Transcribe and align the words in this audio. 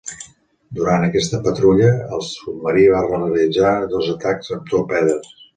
Durant 0.79 1.03
aquesta 1.07 1.41
patrulla, 1.49 1.91
el 2.17 2.25
submarí 2.29 2.87
va 2.97 3.05
realitzar 3.07 3.77
dos 3.95 4.11
atacs 4.17 4.55
amb 4.57 4.69
torpedes. 4.77 5.33